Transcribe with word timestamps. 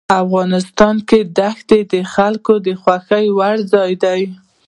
افغانستان 0.23 0.95
کې 1.09 1.19
دښتې 1.37 1.79
د 1.91 1.93
خلکو 2.13 2.53
د 2.65 2.67
خوښې 2.81 3.25
وړ 3.37 3.55
ځای 3.73 3.91
دی. 4.03 4.21